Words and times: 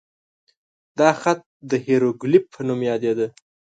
دا 0.99 1.09
خط 1.21 1.39
د 1.69 1.71
هیروګلیف 1.87 2.43
په 2.53 2.59
نوم 2.67 2.79
یادېده. 2.89 3.27